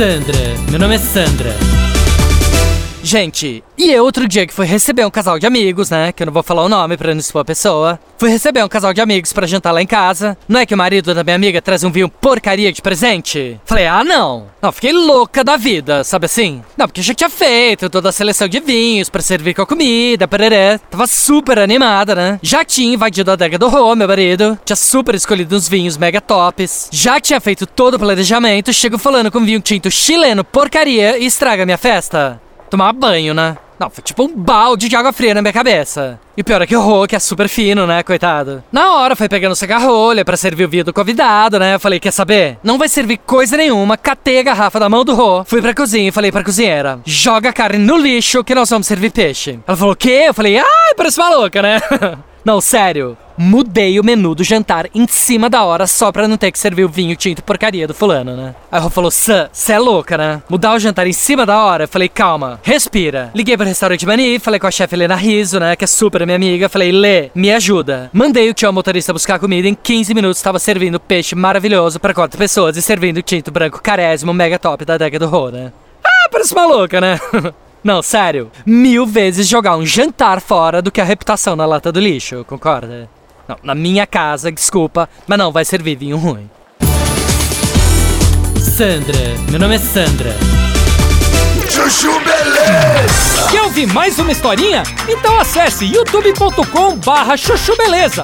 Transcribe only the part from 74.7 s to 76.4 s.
da adega do Rô, né? Ah,